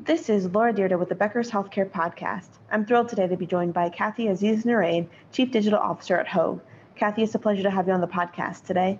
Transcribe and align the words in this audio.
This 0.00 0.28
is 0.28 0.46
Laura 0.46 0.72
Dyrda 0.74 0.98
with 0.98 1.08
the 1.08 1.14
Becker's 1.14 1.48
Healthcare 1.48 1.88
Podcast. 1.88 2.48
I'm 2.72 2.84
thrilled 2.84 3.08
today 3.08 3.28
to 3.28 3.36
be 3.36 3.46
joined 3.46 3.74
by 3.74 3.88
Kathy 3.90 4.24
Azeez-Narain, 4.24 5.06
Chief 5.30 5.52
Digital 5.52 5.78
Officer 5.78 6.16
at 6.16 6.26
Hoag. 6.26 6.60
Kathy, 6.96 7.22
it's 7.22 7.36
a 7.36 7.38
pleasure 7.38 7.62
to 7.62 7.70
have 7.70 7.86
you 7.86 7.92
on 7.92 8.00
the 8.00 8.08
podcast 8.08 8.64
today. 8.64 8.98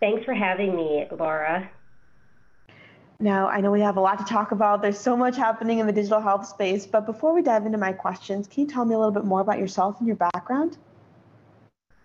Thanks 0.00 0.24
for 0.24 0.34
having 0.34 0.74
me, 0.74 1.06
Laura. 1.16 1.70
Now, 3.20 3.46
I 3.46 3.60
know 3.60 3.70
we 3.70 3.80
have 3.80 3.96
a 3.96 4.00
lot 4.00 4.18
to 4.18 4.24
talk 4.24 4.50
about. 4.50 4.82
There's 4.82 4.98
so 4.98 5.16
much 5.16 5.36
happening 5.36 5.78
in 5.78 5.86
the 5.86 5.92
digital 5.92 6.20
health 6.20 6.46
space, 6.46 6.84
but 6.84 7.06
before 7.06 7.32
we 7.32 7.40
dive 7.40 7.64
into 7.64 7.78
my 7.78 7.92
questions, 7.92 8.48
can 8.48 8.64
you 8.64 8.68
tell 8.68 8.84
me 8.84 8.96
a 8.96 8.98
little 8.98 9.14
bit 9.14 9.24
more 9.24 9.40
about 9.40 9.60
yourself 9.60 10.00
and 10.00 10.08
your 10.08 10.16
background? 10.16 10.78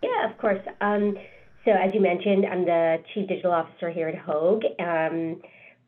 Yeah, 0.04 0.30
of 0.30 0.38
course. 0.38 0.62
Um, 0.82 1.18
so, 1.66 1.72
as 1.72 1.96
you 1.96 2.00
mentioned, 2.00 2.46
I'm 2.46 2.64
the 2.64 3.04
Chief 3.12 3.28
Digital 3.28 3.52
Officer 3.52 3.90
here 3.90 4.08
at 4.08 4.16
Hoag. 4.20 4.66
Um, 4.80 5.42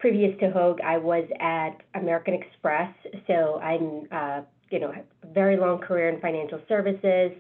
previous 0.04 0.38
to 0.38 0.52
Hoag, 0.52 0.82
I 0.82 0.98
was 0.98 1.24
at 1.40 1.78
American 1.96 2.34
Express. 2.34 2.94
So 3.26 3.58
I'm, 3.62 4.06
uh, 4.12 4.42
you 4.70 4.78
know, 4.78 4.94
very 5.34 5.56
long 5.56 5.80
career 5.80 6.10
in 6.10 6.20
financial 6.20 6.60
services, 6.68 7.32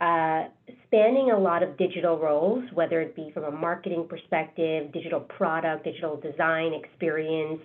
uh, 0.00 0.44
spanning 0.86 1.32
a 1.32 1.36
lot 1.36 1.64
of 1.64 1.76
digital 1.76 2.16
roles, 2.16 2.62
whether 2.72 3.00
it 3.00 3.16
be 3.16 3.32
from 3.34 3.42
a 3.42 3.50
marketing 3.50 4.06
perspective, 4.08 4.92
digital 4.92 5.18
product, 5.18 5.82
digital 5.82 6.16
design 6.20 6.72
experience. 6.72 7.60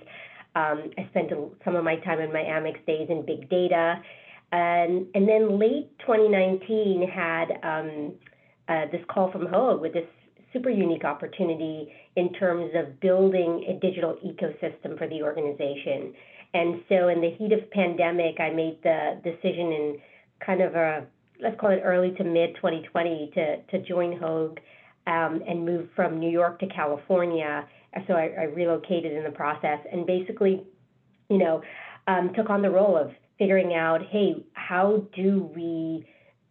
Um, 0.55 0.89
I 0.97 1.05
spent 1.11 1.29
some 1.63 1.75
of 1.75 1.83
my 1.83 1.97
time 1.97 2.19
in 2.19 2.33
my 2.33 2.41
Amex 2.41 2.83
days 2.87 3.05
in 3.07 3.23
big 3.27 3.51
data. 3.51 4.01
And, 4.51 5.05
and 5.13 5.29
then 5.29 5.59
late 5.59 5.91
2019 5.99 7.07
had 7.07 7.51
um, 7.61 8.13
uh, 8.67 8.85
this 8.91 9.01
call 9.09 9.31
from 9.31 9.45
Hoag 9.45 9.79
with 9.79 9.93
this 9.93 10.07
super 10.53 10.69
unique 10.69 11.03
opportunity 11.03 11.91
in 12.15 12.33
terms 12.33 12.71
of 12.75 12.99
building 12.99 13.65
a 13.67 13.79
digital 13.79 14.17
ecosystem 14.25 14.97
for 14.97 15.07
the 15.07 15.21
organization. 15.21 16.13
And 16.53 16.81
so 16.89 17.09
in 17.09 17.21
the 17.21 17.29
heat 17.29 17.51
of 17.51 17.69
pandemic, 17.71 18.39
I 18.39 18.49
made 18.49 18.81
the 18.83 19.21
decision 19.23 19.71
in 19.71 19.97
kind 20.43 20.61
of 20.61 20.75
a, 20.75 21.05
let's 21.41 21.59
call 21.59 21.71
it 21.71 21.81
early 21.83 22.11
to 22.17 22.23
mid 22.23 22.55
2020 22.55 23.31
to, 23.35 23.61
to 23.63 23.85
join 23.85 24.17
Hoag 24.17 24.59
um, 25.07 25.41
and 25.47 25.65
move 25.65 25.89
from 25.95 26.19
New 26.19 26.29
York 26.29 26.59
to 26.59 26.67
California. 26.67 27.67
So 28.07 28.13
I, 28.13 28.33
I 28.39 28.43
relocated 28.43 29.11
in 29.13 29.23
the 29.23 29.31
process 29.31 29.79
and 29.91 30.05
basically, 30.05 30.63
you 31.29 31.37
know, 31.37 31.61
um, 32.07 32.31
took 32.35 32.49
on 32.49 32.61
the 32.61 32.69
role 32.69 32.97
of 32.97 33.11
figuring 33.37 33.73
out, 33.73 34.01
hey, 34.09 34.43
how 34.53 35.03
do 35.15 35.49
we 35.55 36.05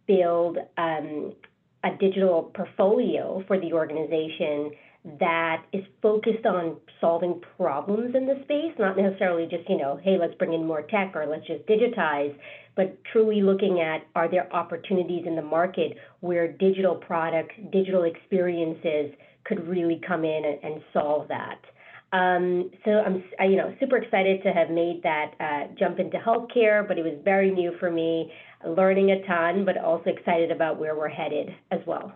build 0.07 0.57
um, 0.77 1.33
a 1.83 1.91
digital 1.99 2.51
portfolio 2.53 3.43
for 3.47 3.59
the 3.59 3.73
organization 3.73 4.71
that 5.19 5.63
is 5.71 5.83
focused 6.01 6.45
on 6.45 6.75
solving 6.99 7.41
problems 7.57 8.13
in 8.15 8.25
the 8.25 8.41
space, 8.43 8.73
not 8.77 8.97
necessarily 8.97 9.47
just, 9.49 9.67
you 9.69 9.77
know, 9.77 9.97
hey, 10.03 10.17
let's 10.19 10.35
bring 10.35 10.53
in 10.53 10.65
more 10.65 10.81
tech 10.81 11.15
or 11.15 11.25
let's 11.25 11.47
just 11.47 11.65
digitize, 11.67 12.35
but 12.75 12.97
truly 13.11 13.41
looking 13.41 13.79
at 13.79 14.05
are 14.15 14.29
there 14.29 14.53
opportunities 14.53 15.23
in 15.25 15.35
the 15.35 15.41
market 15.41 15.97
where 16.19 16.51
digital 16.51 16.95
products, 16.95 17.55
digital 17.71 18.03
experiences 18.03 19.13
could 19.45 19.65
really 19.67 20.01
come 20.05 20.25
in 20.25 20.43
and, 20.45 20.73
and 20.73 20.81
solve 20.91 21.27
that. 21.29 21.59
Um, 22.11 22.71
so 22.85 22.91
I'm, 22.91 23.23
you 23.49 23.55
know, 23.55 23.75
super 23.79 23.97
excited 23.97 24.41
to 24.43 24.51
have 24.51 24.69
made 24.71 25.01
that 25.03 25.31
uh, 25.39 25.73
jump 25.77 25.99
into 25.99 26.17
healthcare, 26.17 26.87
but 26.87 26.97
it 26.97 27.03
was 27.03 27.13
very 27.23 27.51
new 27.51 27.73
for 27.79 27.91
me 27.91 28.31
learning 28.65 29.11
a 29.11 29.25
ton, 29.27 29.63
but 29.63 29.77
also 29.77 30.09
excited 30.09 30.51
about 30.51 30.79
where 30.79 30.95
we're 30.95 31.07
headed 31.07 31.49
as 31.71 31.79
well. 31.85 32.11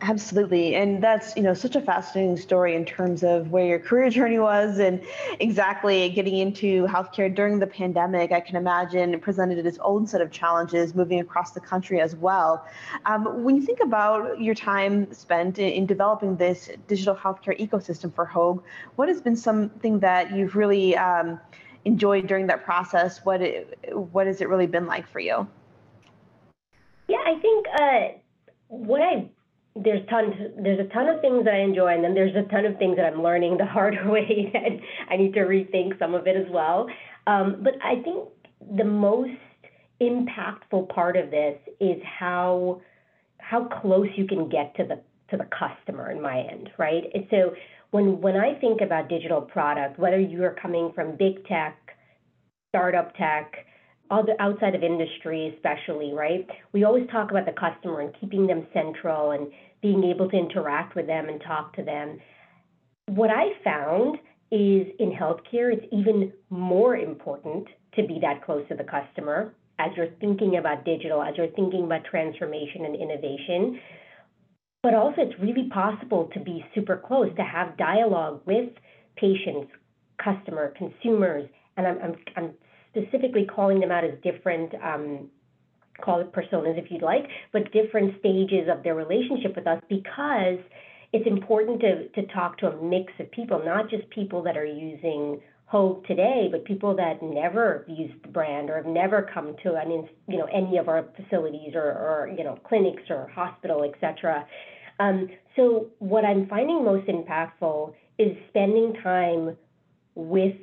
Absolutely. 0.00 0.76
And 0.76 1.02
that's, 1.02 1.36
you 1.36 1.42
know, 1.42 1.54
such 1.54 1.74
a 1.74 1.80
fascinating 1.80 2.36
story 2.36 2.76
in 2.76 2.84
terms 2.84 3.24
of 3.24 3.50
where 3.50 3.66
your 3.66 3.80
career 3.80 4.10
journey 4.18 4.38
was 4.38 4.78
and 4.78 5.02
exactly 5.40 6.08
getting 6.10 6.36
into 6.36 6.86
healthcare 6.86 7.34
during 7.34 7.58
the 7.58 7.66
pandemic. 7.66 8.30
I 8.30 8.40
can 8.40 8.56
imagine 8.56 9.18
presented 9.20 9.64
its 9.66 9.78
own 9.80 10.06
set 10.06 10.20
of 10.20 10.30
challenges 10.30 10.94
moving 10.94 11.18
across 11.18 11.50
the 11.50 11.60
country 11.60 12.00
as 12.00 12.14
well. 12.14 12.64
Um, 13.06 13.42
when 13.42 13.56
you 13.56 13.62
think 13.62 13.80
about 13.80 14.40
your 14.40 14.54
time 14.54 15.12
spent 15.12 15.58
in, 15.58 15.70
in 15.70 15.86
developing 15.86 16.36
this 16.36 16.70
digital 16.86 17.16
healthcare 17.16 17.58
ecosystem 17.58 18.14
for 18.14 18.24
Hoag, 18.24 18.62
what 18.96 19.08
has 19.08 19.20
been 19.20 19.36
something 19.36 19.98
that 20.00 20.32
you've 20.32 20.54
really 20.54 20.96
um, 20.96 21.40
enjoyed 21.84 22.28
during 22.28 22.46
that 22.46 22.64
process? 22.64 23.24
What 23.24 23.42
it, 23.42 23.78
what 23.92 24.28
has 24.28 24.40
it 24.40 24.48
really 24.48 24.66
been 24.68 24.86
like 24.86 25.08
for 25.08 25.18
you? 25.18 25.48
Yeah, 27.08 27.22
I 27.24 27.38
think 27.40 27.66
uh, 27.80 28.18
what 28.68 29.02
I 29.02 29.28
there's 29.82 30.06
tons 30.08 30.34
there's 30.62 30.80
a 30.80 30.92
ton 30.92 31.08
of 31.08 31.20
things 31.20 31.44
that 31.44 31.54
I 31.54 31.60
enjoy, 31.60 31.94
and 31.94 32.02
then 32.04 32.14
there's 32.14 32.34
a 32.36 32.48
ton 32.50 32.64
of 32.64 32.76
things 32.78 32.96
that 32.96 33.04
I'm 33.04 33.22
learning 33.22 33.58
the 33.58 33.66
hard 33.78 33.94
way, 34.06 34.52
and 34.54 34.80
I 35.10 35.16
need 35.16 35.34
to 35.34 35.40
rethink 35.40 35.98
some 35.98 36.14
of 36.14 36.26
it 36.26 36.36
as 36.36 36.50
well. 36.50 36.88
Um, 37.26 37.60
but 37.62 37.74
I 37.82 38.02
think 38.02 38.28
the 38.76 38.84
most 38.84 39.30
impactful 40.00 40.88
part 40.88 41.16
of 41.16 41.30
this 41.30 41.58
is 41.80 42.00
how 42.02 42.80
how 43.38 43.64
close 43.64 44.08
you 44.16 44.26
can 44.26 44.48
get 44.48 44.74
to 44.76 44.84
the 44.84 45.00
to 45.30 45.36
the 45.36 45.48
customer 45.58 46.10
in 46.10 46.20
my 46.20 46.40
end, 46.40 46.70
right? 46.78 47.04
And 47.14 47.26
so 47.30 47.54
when 47.90 48.20
when 48.20 48.36
I 48.36 48.54
think 48.58 48.80
about 48.80 49.08
digital 49.08 49.40
product, 49.40 49.98
whether 49.98 50.20
you 50.20 50.42
are 50.44 50.56
coming 50.60 50.92
from 50.94 51.16
big 51.16 51.46
tech, 51.46 51.76
startup 52.70 53.14
tech, 53.16 53.52
all 54.10 54.24
the 54.24 54.40
outside 54.40 54.74
of 54.74 54.82
industry 54.82 55.54
especially, 55.54 56.12
right? 56.12 56.46
We 56.72 56.84
always 56.84 57.08
talk 57.10 57.30
about 57.30 57.46
the 57.46 57.52
customer 57.52 58.00
and 58.00 58.14
keeping 58.20 58.46
them 58.46 58.66
central 58.72 59.32
and 59.32 59.48
being 59.80 60.04
able 60.04 60.28
to 60.30 60.36
interact 60.36 60.94
with 60.94 61.06
them 61.06 61.28
and 61.28 61.40
talk 61.40 61.74
to 61.76 61.82
them. 61.82 62.18
What 63.06 63.30
I 63.30 63.50
found 63.62 64.18
is 64.50 64.86
in 64.98 65.12
healthcare, 65.12 65.72
it's 65.72 65.86
even 65.92 66.32
more 66.50 66.96
important 66.96 67.68
to 67.94 68.06
be 68.06 68.18
that 68.22 68.44
close 68.44 68.66
to 68.68 68.74
the 68.74 68.84
customer 68.84 69.54
as 69.78 69.90
you're 69.96 70.10
thinking 70.20 70.56
about 70.56 70.84
digital, 70.84 71.22
as 71.22 71.34
you're 71.36 71.48
thinking 71.48 71.84
about 71.84 72.04
transformation 72.04 72.84
and 72.84 72.96
innovation, 72.96 73.80
but 74.82 74.94
also, 74.94 75.22
it's 75.22 75.38
really 75.40 75.68
possible 75.70 76.30
to 76.34 76.40
be 76.40 76.64
super 76.74 77.02
close, 77.04 77.34
to 77.36 77.42
have 77.42 77.76
dialogue 77.76 78.42
with 78.46 78.70
patients, 79.16 79.72
customer, 80.22 80.72
consumers, 80.78 81.48
and 81.76 81.86
I'm, 81.86 81.98
I'm, 81.98 82.14
I'm 82.36 82.54
specifically 82.90 83.44
calling 83.44 83.80
them 83.80 83.90
out 83.90 84.04
as 84.04 84.12
different, 84.22 84.72
um, 84.82 85.30
call 86.02 86.20
it 86.20 86.32
personas 86.32 86.78
if 86.78 86.90
you'd 86.90 87.02
like, 87.02 87.26
but 87.52 87.72
different 87.72 88.18
stages 88.20 88.68
of 88.70 88.82
their 88.82 88.94
relationship 88.94 89.56
with 89.56 89.66
us 89.66 89.82
because 89.88 90.58
it's 91.12 91.26
important 91.26 91.80
to, 91.80 92.08
to 92.08 92.26
talk 92.32 92.58
to 92.58 92.68
a 92.68 92.82
mix 92.82 93.12
of 93.18 93.30
people, 93.30 93.62
not 93.64 93.88
just 93.88 94.08
people 94.10 94.42
that 94.42 94.56
are 94.56 94.64
using 94.66 95.40
Hoag 95.66 96.06
today, 96.06 96.48
but 96.50 96.64
people 96.64 96.96
that 96.96 97.22
never 97.22 97.84
used 97.88 98.22
the 98.22 98.28
brand 98.28 98.70
or 98.70 98.76
have 98.76 98.86
never 98.86 99.28
come 99.34 99.54
to 99.62 99.74
an, 99.74 100.08
you 100.26 100.38
know, 100.38 100.46
any 100.46 100.78
of 100.78 100.88
our 100.88 101.04
facilities 101.14 101.74
or, 101.74 101.82
or 101.82 102.34
you 102.36 102.42
know, 102.42 102.58
clinics 102.66 103.02
or 103.10 103.28
hospital, 103.28 103.84
et 103.84 103.92
cetera. 104.00 104.46
Um, 104.98 105.28
so 105.56 105.88
what 105.98 106.24
I'm 106.24 106.46
finding 106.48 106.84
most 106.84 107.06
impactful 107.06 107.92
is 108.18 108.34
spending 108.48 108.94
time 109.02 109.58
with 110.14 110.56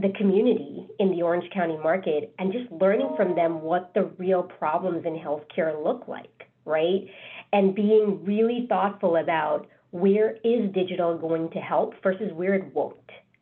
the 0.00 0.12
community 0.16 0.88
in 0.98 1.10
the 1.10 1.22
Orange 1.22 1.48
County 1.52 1.76
market 1.76 2.34
and 2.38 2.52
just 2.52 2.70
learning 2.72 3.14
from 3.16 3.34
them 3.34 3.60
what 3.60 3.92
the 3.94 4.04
real 4.18 4.42
problems 4.42 5.04
in 5.04 5.14
healthcare 5.14 5.82
look 5.82 6.08
like, 6.08 6.48
right? 6.64 7.06
And 7.52 7.74
being 7.74 8.24
really 8.24 8.66
thoughtful 8.68 9.16
about 9.16 9.68
where 9.90 10.36
is 10.42 10.72
digital 10.72 11.16
going 11.18 11.50
to 11.50 11.58
help 11.58 11.94
versus 12.02 12.32
where 12.32 12.54
it 12.54 12.74
won't, 12.74 12.96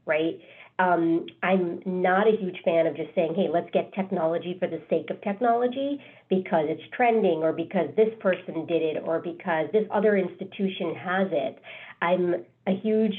right? 0.04 0.40
Um, 0.80 1.26
I'm 1.42 1.82
not 1.84 2.26
a 2.26 2.36
huge 2.36 2.56
fan 2.64 2.86
of 2.86 2.96
just 2.96 3.14
saying, 3.14 3.34
hey, 3.36 3.48
let's 3.52 3.68
get 3.70 3.92
technology 3.92 4.56
for 4.58 4.66
the 4.66 4.80
sake 4.88 5.10
of 5.10 5.20
technology 5.20 6.02
because 6.28 6.64
it's 6.68 6.82
trending 6.96 7.42
or 7.42 7.52
because 7.52 7.90
this 7.96 8.08
person 8.18 8.66
did 8.66 8.82
it 8.82 9.02
or 9.04 9.20
because 9.20 9.68
this 9.72 9.84
other 9.90 10.16
institution 10.16 10.94
has 10.94 11.28
it. 11.30 11.58
I'm 12.00 12.46
a 12.66 12.74
huge, 12.82 13.14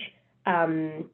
um, 0.48 1.10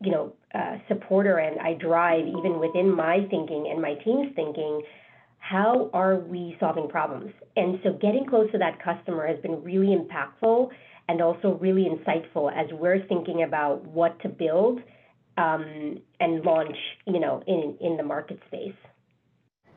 you 0.00 0.12
know, 0.12 0.34
uh, 0.54 0.78
supporter 0.88 1.38
and 1.38 1.60
I 1.60 1.74
drive 1.74 2.26
even 2.26 2.58
within 2.58 2.94
my 2.94 3.26
thinking 3.30 3.68
and 3.70 3.80
my 3.80 3.94
team's 3.94 4.34
thinking. 4.34 4.82
How 5.40 5.88
are 5.94 6.16
we 6.16 6.56
solving 6.60 6.88
problems? 6.88 7.32
And 7.56 7.80
so 7.82 7.92
getting 7.92 8.26
close 8.26 8.50
to 8.52 8.58
that 8.58 8.82
customer 8.82 9.26
has 9.26 9.38
been 9.40 9.62
really 9.62 9.96
impactful 9.96 10.68
and 11.08 11.22
also 11.22 11.56
really 11.60 11.86
insightful 11.88 12.52
as 12.54 12.66
we're 12.72 13.02
thinking 13.06 13.42
about 13.42 13.84
what 13.84 14.20
to 14.20 14.28
build 14.28 14.80
um, 15.38 16.00
and 16.20 16.44
launch, 16.44 16.76
you 17.06 17.20
know, 17.20 17.42
in 17.46 17.76
in 17.80 17.96
the 17.96 18.02
market 18.02 18.40
space. 18.46 18.74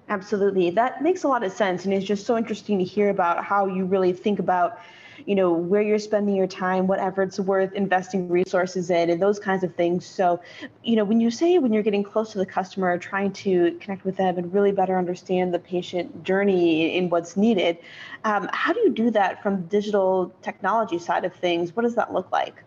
Absolutely, 0.10 0.72
that 0.72 1.02
makes 1.02 1.24
a 1.24 1.28
lot 1.28 1.44
of 1.44 1.54
sense, 1.54 1.86
and 1.86 1.94
it's 1.94 2.06
just 2.06 2.26
so 2.26 2.38
interesting 2.38 2.80
to 2.80 2.84
hear 2.84 3.10
about 3.10 3.46
how 3.46 3.68
you 3.68 3.86
really 3.86 4.12
think 4.12 4.40
about, 4.40 4.80
you 5.26 5.36
know, 5.36 5.52
where 5.52 5.82
you're 5.82 6.00
spending 6.00 6.36
your 6.36 6.48
time, 6.48 6.88
what 6.88 7.00
efforts 7.00 7.40
worth 7.40 7.74
investing 7.74 8.30
resources 8.30 8.90
in, 8.90 9.10
and 9.10 9.22
those 9.22 9.40
kinds 9.40 9.64
of 9.64 9.76
things. 9.76 10.06
So, 10.06 10.42
you 10.84 10.96
know, 10.96 11.04
when 11.04 11.20
you 11.20 11.32
say 11.32 11.58
when 11.60 11.74
you're 11.74 11.84
getting 11.84 12.04
close 12.04 12.32
to 12.34 12.38
the 12.38 12.46
customer, 12.46 12.98
trying 12.98 13.32
to 13.34 13.78
connect 13.80 14.06
with 14.06 14.18
them 14.18 14.38
and 14.38 14.54
really 14.54 14.72
better 14.72 14.98
understand 14.98 15.54
the 15.54 15.60
patient 15.60 16.24
journey 16.24 16.96
in 16.98 17.10
what's 17.10 17.38
needed, 17.38 17.78
um, 18.24 18.50
how 18.54 18.74
do 18.74 18.80
you 18.80 18.92
do 18.92 19.12
that 19.12 19.42
from 19.42 19.58
the 19.58 19.68
digital 19.68 20.34
technology 20.42 21.00
side 21.00 21.26
of 21.26 21.34
things? 21.34 21.76
What 21.76 21.84
does 21.84 21.96
that 21.96 22.14
look 22.14 22.32
like? 22.32 22.64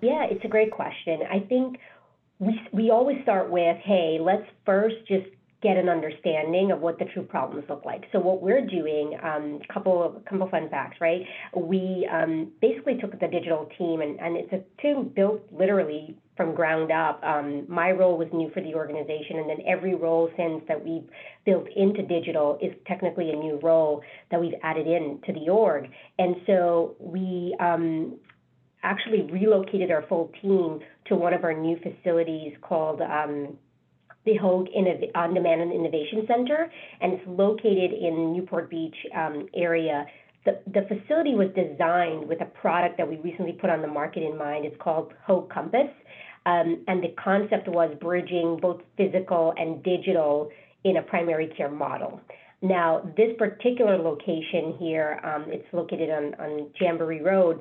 Yeah, 0.00 0.24
it's 0.24 0.44
a 0.44 0.48
great 0.48 0.70
question. 0.70 1.20
I 1.30 1.40
think 1.40 1.78
we, 2.38 2.60
we 2.72 2.90
always 2.90 3.22
start 3.22 3.50
with, 3.50 3.76
hey, 3.78 4.18
let's 4.20 4.46
first 4.66 4.96
just 5.06 5.26
get 5.64 5.78
an 5.78 5.88
understanding 5.88 6.70
of 6.70 6.80
what 6.80 6.98
the 6.98 7.06
true 7.06 7.22
problems 7.22 7.64
look 7.70 7.86
like. 7.86 8.04
So 8.12 8.20
what 8.20 8.42
we're 8.42 8.66
doing, 8.66 9.18
um, 9.24 9.60
couple 9.72 10.04
of 10.04 10.22
couple 10.26 10.46
fun 10.50 10.68
facts, 10.68 10.98
right? 11.00 11.22
We 11.56 12.06
um, 12.12 12.52
basically 12.60 12.98
took 12.98 13.18
the 13.18 13.26
digital 13.26 13.66
team, 13.78 14.02
and, 14.02 14.20
and 14.20 14.36
it's 14.36 14.52
a 14.52 14.82
team 14.82 15.10
built 15.16 15.40
literally 15.50 16.18
from 16.36 16.54
ground 16.54 16.92
up. 16.92 17.22
Um, 17.24 17.64
my 17.66 17.92
role 17.92 18.18
was 18.18 18.28
new 18.34 18.50
for 18.50 18.60
the 18.60 18.74
organization, 18.74 19.38
and 19.38 19.48
then 19.48 19.58
every 19.66 19.94
role 19.94 20.28
since 20.36 20.62
that 20.68 20.84
we've 20.84 21.08
built 21.46 21.66
into 21.74 22.02
digital 22.02 22.58
is 22.60 22.74
technically 22.86 23.30
a 23.30 23.36
new 23.36 23.58
role 23.62 24.02
that 24.30 24.38
we've 24.38 24.58
added 24.62 24.86
in 24.86 25.18
to 25.24 25.32
the 25.32 25.48
org. 25.48 25.88
And 26.18 26.36
so 26.46 26.94
we 26.98 27.56
um, 27.58 28.18
actually 28.82 29.22
relocated 29.32 29.90
our 29.90 30.04
full 30.08 30.30
team 30.42 30.80
to 31.06 31.16
one 31.16 31.32
of 31.32 31.42
our 31.42 31.54
new 31.54 31.78
facilities 31.78 32.52
called 32.60 33.00
um, 33.00 33.56
the 34.24 34.36
Hoag 34.36 34.68
On 35.14 35.34
Demand 35.34 35.60
and 35.60 35.72
Innovation 35.72 36.24
Center, 36.26 36.70
and 37.00 37.12
it's 37.14 37.26
located 37.26 37.92
in 37.92 38.32
Newport 38.32 38.70
Beach 38.70 38.96
um, 39.14 39.48
area. 39.54 40.06
The, 40.44 40.60
the 40.66 40.82
facility 40.82 41.34
was 41.34 41.48
designed 41.54 42.28
with 42.28 42.40
a 42.40 42.46
product 42.46 42.98
that 42.98 43.08
we 43.08 43.16
recently 43.16 43.52
put 43.52 43.70
on 43.70 43.82
the 43.82 43.88
market 43.88 44.22
in 44.22 44.36
mind. 44.36 44.64
It's 44.64 44.76
called 44.80 45.12
Hoag 45.26 45.50
Compass, 45.50 45.90
um, 46.46 46.84
and 46.88 47.02
the 47.02 47.14
concept 47.22 47.68
was 47.68 47.94
bridging 48.00 48.58
both 48.60 48.80
physical 48.96 49.54
and 49.56 49.82
digital 49.82 50.50
in 50.84 50.98
a 50.98 51.02
primary 51.02 51.48
care 51.56 51.70
model. 51.70 52.20
Now, 52.60 53.02
this 53.16 53.30
particular 53.38 53.98
location 53.98 54.76
here, 54.78 55.20
um, 55.22 55.46
it's 55.48 55.66
located 55.72 56.10
on, 56.10 56.34
on 56.34 56.70
Jamboree 56.80 57.20
Road. 57.20 57.60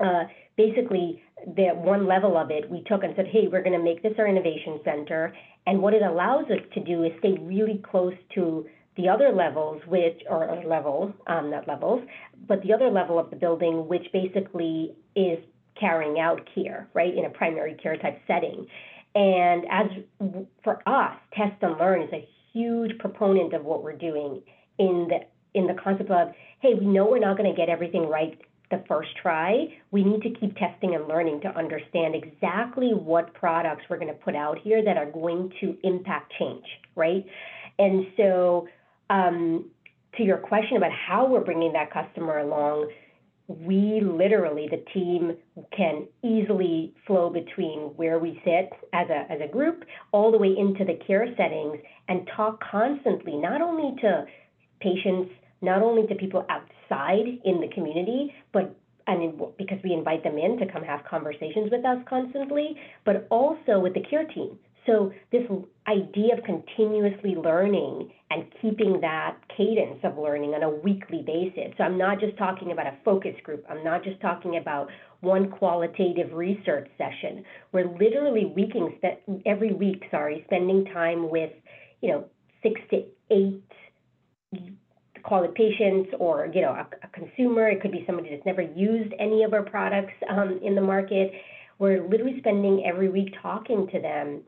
Uh, 0.00 0.24
basically, 0.56 1.22
the 1.56 1.70
one 1.74 2.06
level 2.06 2.36
of 2.36 2.50
it, 2.50 2.70
we 2.70 2.82
took 2.86 3.02
and 3.04 3.14
said, 3.16 3.26
hey, 3.26 3.48
we're 3.50 3.62
going 3.62 3.78
to 3.78 3.82
make 3.82 4.02
this 4.02 4.12
our 4.18 4.26
innovation 4.26 4.80
center, 4.84 5.34
and 5.66 5.80
what 5.80 5.94
it 5.94 6.02
allows 6.02 6.44
us 6.46 6.60
to 6.74 6.80
do 6.80 7.04
is 7.04 7.12
stay 7.18 7.36
really 7.40 7.82
close 7.90 8.14
to 8.34 8.66
the 8.96 9.08
other 9.08 9.32
levels, 9.32 9.80
which 9.86 10.20
or 10.28 10.62
level, 10.66 11.12
um, 11.26 11.50
not 11.50 11.66
levels, 11.66 12.02
but 12.46 12.62
the 12.62 12.72
other 12.72 12.90
level 12.90 13.18
of 13.18 13.30
the 13.30 13.36
building, 13.36 13.88
which 13.88 14.06
basically 14.12 14.94
is 15.16 15.38
carrying 15.78 16.20
out 16.20 16.40
care, 16.54 16.88
right, 16.92 17.16
in 17.16 17.24
a 17.24 17.30
primary 17.30 17.74
care 17.82 17.96
type 17.96 18.20
setting. 18.26 18.66
And 19.14 19.64
as 19.70 19.86
for 20.62 20.86
us, 20.86 21.16
test 21.34 21.62
and 21.62 21.78
learn 21.78 22.02
is 22.02 22.12
a 22.12 22.28
huge 22.52 22.98
proponent 22.98 23.54
of 23.54 23.64
what 23.64 23.82
we're 23.82 23.96
doing 23.96 24.42
in 24.78 25.08
the 25.08 25.20
in 25.54 25.66
the 25.66 25.74
concept 25.74 26.10
of, 26.10 26.32
hey, 26.60 26.72
we 26.72 26.86
know 26.86 27.04
we're 27.04 27.18
not 27.18 27.36
going 27.36 27.50
to 27.50 27.56
get 27.56 27.68
everything 27.68 28.08
right 28.08 28.40
the 28.72 28.82
first 28.88 29.10
try, 29.20 29.68
we 29.92 30.02
need 30.02 30.22
to 30.22 30.30
keep 30.30 30.56
testing 30.56 30.96
and 30.96 31.06
learning 31.06 31.40
to 31.42 31.48
understand 31.56 32.16
exactly 32.16 32.88
what 32.88 33.32
products 33.34 33.84
we're 33.88 33.98
going 33.98 34.08
to 34.08 34.14
put 34.14 34.34
out 34.34 34.58
here 34.58 34.82
that 34.84 34.96
are 34.96 35.10
going 35.10 35.52
to 35.60 35.76
impact 35.84 36.32
change, 36.38 36.64
right? 36.96 37.24
And 37.78 38.06
so, 38.16 38.66
um, 39.10 39.70
to 40.16 40.24
your 40.24 40.38
question 40.38 40.76
about 40.76 40.90
how 40.92 41.26
we're 41.26 41.44
bringing 41.44 41.72
that 41.74 41.92
customer 41.92 42.38
along, 42.38 42.90
we 43.48 44.00
literally, 44.02 44.68
the 44.70 44.82
team 44.92 45.36
can 45.76 46.06
easily 46.22 46.94
flow 47.06 47.30
between 47.30 47.92
where 47.96 48.18
we 48.18 48.40
sit 48.44 48.70
as 48.92 49.08
a, 49.10 49.30
as 49.30 49.40
a 49.40 49.50
group 49.50 49.84
all 50.12 50.32
the 50.32 50.38
way 50.38 50.54
into 50.56 50.84
the 50.84 50.98
care 51.06 51.26
settings 51.36 51.78
and 52.08 52.28
talk 52.36 52.62
constantly, 52.70 53.36
not 53.36 53.60
only 53.60 54.00
to 54.00 54.24
patients, 54.80 55.30
not 55.60 55.82
only 55.82 56.06
to 56.06 56.14
people 56.14 56.44
outside 56.48 56.81
in 57.44 57.60
the 57.60 57.68
community, 57.74 58.34
but 58.52 58.74
and 59.06 59.40
because 59.58 59.78
we 59.82 59.92
invite 59.92 60.22
them 60.22 60.38
in 60.38 60.58
to 60.58 60.72
come 60.72 60.84
have 60.84 61.04
conversations 61.04 61.70
with 61.72 61.84
us 61.84 61.98
constantly, 62.08 62.76
but 63.04 63.26
also 63.30 63.80
with 63.80 63.94
the 63.94 64.02
care 64.08 64.26
team. 64.26 64.56
So 64.86 65.12
this 65.30 65.42
idea 65.86 66.36
of 66.36 66.44
continuously 66.44 67.36
learning 67.36 68.10
and 68.30 68.44
keeping 68.60 69.00
that 69.00 69.36
cadence 69.56 70.00
of 70.02 70.18
learning 70.18 70.54
on 70.54 70.62
a 70.62 70.70
weekly 70.70 71.22
basis. 71.24 71.72
So 71.78 71.84
I'm 71.84 71.98
not 71.98 72.18
just 72.18 72.36
talking 72.36 72.72
about 72.72 72.86
a 72.86 72.96
focus 73.04 73.34
group. 73.44 73.64
I'm 73.68 73.84
not 73.84 74.02
just 74.02 74.20
talking 74.20 74.56
about 74.56 74.88
one 75.20 75.50
qualitative 75.50 76.32
research 76.32 76.88
session. 76.98 77.44
We're 77.70 77.88
literally 77.88 78.46
weeking 78.46 78.98
every 79.46 79.72
week, 79.72 80.02
sorry, 80.10 80.42
spending 80.46 80.84
time 80.86 81.30
with, 81.30 81.52
you 82.00 82.10
know, 82.10 82.24
six 82.62 82.80
to 82.90 83.04
eight 83.30 83.62
call 85.24 85.44
it 85.44 85.54
patients 85.54 86.10
or 86.18 86.50
you 86.52 86.60
know 86.60 86.72
a, 86.72 86.86
a, 87.02 87.08
consumer. 87.08 87.68
It 87.68 87.80
could 87.80 87.92
be 87.92 88.04
somebody 88.06 88.30
that's 88.30 88.46
never 88.46 88.62
used 88.62 89.12
any 89.18 89.44
of 89.44 89.52
our 89.52 89.62
products 89.62 90.14
um, 90.28 90.60
in 90.62 90.74
the 90.74 90.80
market. 90.80 91.32
We're 91.78 92.06
literally 92.06 92.38
spending 92.38 92.84
every 92.86 93.08
week 93.08 93.34
talking 93.42 93.88
to 93.92 94.00
them 94.00 94.42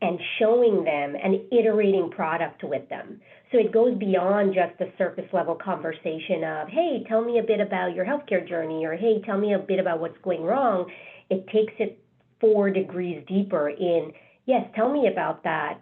and 0.00 0.18
showing 0.38 0.84
them 0.84 1.16
and 1.22 1.40
iterating 1.52 2.10
product 2.10 2.62
with 2.62 2.88
them. 2.88 3.20
So 3.50 3.58
it 3.58 3.72
goes 3.72 3.98
beyond 3.98 4.54
just 4.54 4.78
the 4.78 4.92
surface 4.96 5.28
level 5.32 5.54
conversation 5.54 6.44
of, 6.44 6.68
hey, 6.68 7.04
tell 7.08 7.24
me 7.24 7.38
a 7.38 7.42
bit 7.42 7.60
about 7.60 7.94
your 7.94 8.04
healthcare 8.04 8.46
journey, 8.46 8.84
or 8.84 8.94
hey, 8.94 9.20
tell 9.24 9.38
me 9.38 9.54
a 9.54 9.58
bit 9.58 9.80
about 9.80 10.00
what's 10.00 10.18
going 10.22 10.42
wrong. 10.42 10.90
It 11.30 11.46
takes 11.48 11.72
it 11.78 12.02
four 12.40 12.70
degrees 12.70 13.24
deeper 13.26 13.68
in, 13.70 14.12
yes, 14.46 14.64
tell 14.76 14.92
me 14.92 15.08
about 15.10 15.42
that. 15.44 15.80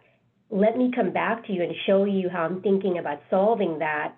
Let 0.49 0.79
me 0.79 0.93
come 0.95 1.13
back 1.13 1.47
to 1.47 1.53
you 1.53 1.63
and 1.63 1.73
show 1.87 2.05
you 2.05 2.29
how 2.31 2.45
I'm 2.45 2.63
thinking 2.63 2.99
about 2.99 3.21
solving 3.29 3.81
that 3.81 4.17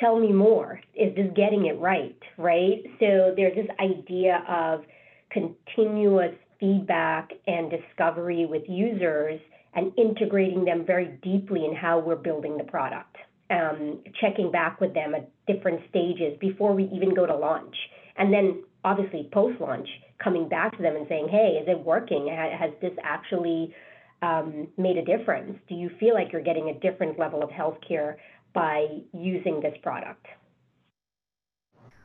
tell 0.00 0.18
me 0.18 0.32
more. 0.32 0.80
Is 0.94 1.14
this 1.14 1.26
getting 1.36 1.66
it 1.66 1.78
right? 1.78 2.18
Right? 2.38 2.82
So 2.98 3.34
there's 3.36 3.54
this 3.54 3.68
idea 3.78 4.42
of 4.48 4.84
continuous 5.30 6.34
feedback 6.58 7.30
and 7.46 7.70
discovery 7.70 8.46
with 8.46 8.62
users 8.68 9.40
and 9.74 9.92
integrating 9.96 10.64
them 10.64 10.84
very 10.84 11.18
deeply 11.22 11.64
in 11.64 11.74
how 11.74 12.00
we're 12.00 12.16
building 12.16 12.58
the 12.58 12.64
product. 12.64 13.16
Um, 13.50 14.00
checking 14.20 14.52
back 14.52 14.80
with 14.80 14.94
them 14.94 15.14
at 15.14 15.28
different 15.46 15.80
stages 15.88 16.38
before 16.40 16.72
we 16.72 16.84
even 16.92 17.14
go 17.14 17.26
to 17.26 17.34
launch. 17.34 17.74
And 18.16 18.32
then 18.32 18.62
obviously 18.84 19.28
post 19.32 19.60
launch, 19.60 19.88
coming 20.22 20.48
back 20.48 20.76
to 20.76 20.82
them 20.82 20.96
and 20.96 21.06
saying, 21.08 21.28
hey, 21.30 21.58
is 21.60 21.68
it 21.68 21.78
working? 21.84 22.28
Has 22.28 22.70
this 22.80 22.92
actually 23.02 23.74
um, 24.22 24.68
made 24.76 24.96
a 24.98 25.04
difference? 25.04 25.58
Do 25.68 25.74
you 25.74 25.90
feel 25.98 26.14
like 26.14 26.28
you're 26.32 26.42
getting 26.42 26.68
a 26.68 26.78
different 26.78 27.18
level 27.18 27.42
of 27.42 27.50
healthcare 27.50 28.16
by 28.52 29.02
using 29.12 29.60
this 29.60 29.76
product. 29.82 30.26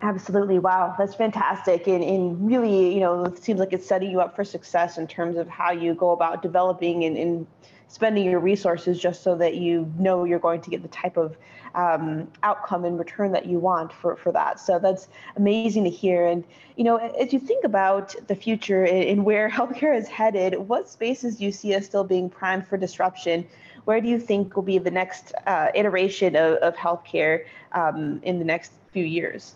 Absolutely. 0.01 0.59
Wow. 0.59 0.93
That's 0.97 1.15
fantastic. 1.15 1.87
And, 1.87 2.03
and 2.03 2.45
really, 2.45 2.93
you 2.93 2.99
know, 2.99 3.25
it 3.25 3.43
seems 3.43 3.59
like 3.59 3.73
it's 3.73 3.87
setting 3.87 4.11
you 4.11 4.21
up 4.21 4.35
for 4.35 4.43
success 4.43 4.97
in 4.97 5.07
terms 5.07 5.37
of 5.37 5.47
how 5.47 5.71
you 5.71 5.95
go 5.95 6.11
about 6.11 6.41
developing 6.41 7.05
and, 7.05 7.17
and 7.17 7.47
spending 7.87 8.25
your 8.29 8.39
resources 8.39 8.99
just 8.99 9.23
so 9.23 9.35
that 9.35 9.55
you 9.55 9.91
know 9.97 10.23
you're 10.23 10.39
going 10.39 10.59
to 10.61 10.69
get 10.69 10.81
the 10.81 10.89
type 10.89 11.17
of 11.17 11.37
um, 11.75 12.27
outcome 12.43 12.85
and 12.85 12.97
return 12.97 13.31
that 13.31 13.45
you 13.45 13.59
want 13.59 13.91
for, 13.91 14.15
for 14.15 14.31
that. 14.31 14.59
So 14.59 14.79
that's 14.79 15.07
amazing 15.37 15.83
to 15.85 15.89
hear. 15.89 16.27
And, 16.27 16.43
you 16.75 16.83
know, 16.83 16.97
as 16.97 17.33
you 17.33 17.39
think 17.39 17.63
about 17.63 18.15
the 18.27 18.35
future 18.35 18.85
and 18.85 19.23
where 19.25 19.49
healthcare 19.57 19.97
is 19.97 20.07
headed, 20.07 20.55
what 20.55 20.89
spaces 20.89 21.37
do 21.37 21.45
you 21.45 21.51
see 21.51 21.73
as 21.73 21.85
still 21.85 22.03
being 22.03 22.29
primed 22.29 22.67
for 22.67 22.77
disruption? 22.77 23.47
Where 23.85 24.01
do 24.01 24.07
you 24.07 24.19
think 24.19 24.55
will 24.55 24.63
be 24.63 24.77
the 24.77 24.91
next 24.91 25.33
uh, 25.47 25.67
iteration 25.73 26.35
of, 26.35 26.57
of 26.57 26.75
healthcare 26.75 27.45
um, 27.71 28.19
in 28.23 28.39
the 28.39 28.45
next 28.45 28.73
few 28.91 29.05
years? 29.05 29.55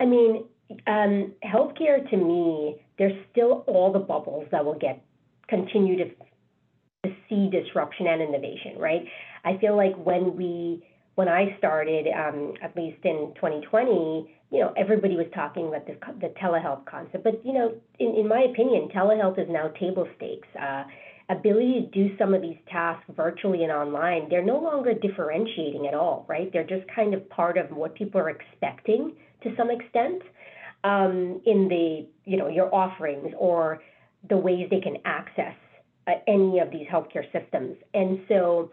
I 0.00 0.06
mean, 0.06 0.44
um, 0.86 1.32
healthcare 1.44 2.08
to 2.10 2.16
me, 2.16 2.76
there's 2.98 3.16
still 3.30 3.64
all 3.66 3.92
the 3.92 3.98
bubbles 3.98 4.46
that 4.50 4.64
will 4.64 4.78
get 4.78 5.02
continue 5.48 5.96
to, 5.96 6.04
to 7.04 7.14
see 7.28 7.50
disruption 7.50 8.06
and 8.06 8.22
innovation, 8.22 8.78
right? 8.78 9.06
I 9.44 9.58
feel 9.58 9.76
like 9.76 9.94
when 9.96 10.36
we 10.36 10.82
when 11.14 11.28
I 11.28 11.56
started, 11.58 12.08
um, 12.08 12.54
at 12.60 12.76
least 12.76 12.98
in 13.04 13.32
2020, 13.36 14.28
you 14.50 14.60
know, 14.60 14.72
everybody 14.76 15.16
was 15.16 15.26
talking 15.32 15.68
about 15.68 15.86
the, 15.86 15.96
the 16.20 16.34
telehealth 16.34 16.84
concept. 16.86 17.22
But, 17.22 17.44
you 17.44 17.52
know, 17.52 17.74
in, 18.00 18.14
in 18.16 18.28
my 18.28 18.40
opinion, 18.42 18.88
telehealth 18.88 19.38
is 19.38 19.48
now 19.48 19.68
table 19.68 20.08
stakes. 20.16 20.48
Uh, 20.60 20.84
ability 21.30 21.88
to 21.92 22.08
do 22.08 22.16
some 22.18 22.34
of 22.34 22.42
these 22.42 22.58
tasks 22.70 23.04
virtually 23.16 23.62
and 23.62 23.72
online, 23.72 24.28
they're 24.28 24.44
no 24.44 24.58
longer 24.58 24.92
differentiating 24.94 25.86
at 25.86 25.94
all, 25.94 26.26
right? 26.28 26.52
They're 26.52 26.66
just 26.66 26.86
kind 26.94 27.14
of 27.14 27.28
part 27.30 27.56
of 27.56 27.70
what 27.70 27.94
people 27.94 28.20
are 28.20 28.30
expecting 28.30 29.12
to 29.42 29.54
some 29.56 29.70
extent 29.70 30.22
um, 30.84 31.40
in 31.46 31.68
the, 31.68 32.06
you 32.24 32.36
know, 32.36 32.48
your 32.48 32.74
offerings 32.74 33.32
or 33.38 33.80
the 34.28 34.36
ways 34.36 34.68
they 34.70 34.80
can 34.80 34.96
access 35.04 35.54
uh, 36.06 36.12
any 36.28 36.58
of 36.58 36.70
these 36.70 36.86
healthcare 36.86 37.24
systems. 37.32 37.76
And 37.94 38.20
so 38.28 38.70